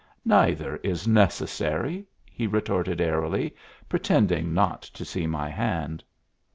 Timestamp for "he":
2.25-2.47